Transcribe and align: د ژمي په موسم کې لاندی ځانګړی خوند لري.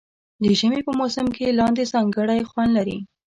د 0.43 0.45
ژمي 0.59 0.81
په 0.87 0.91
موسم 0.99 1.27
کې 1.35 1.55
لاندی 1.59 1.85
ځانګړی 1.93 2.47
خوند 2.49 2.71
لري. 2.77 2.97